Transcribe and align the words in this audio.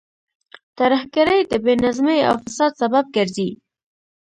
ترهګرۍ 0.77 1.41
د 1.51 1.53
بې 1.63 1.73
نظمۍ 1.83 2.19
او 2.29 2.35
فساد 2.43 2.71
سبب 2.81 3.05
ګرځي. 3.15 3.49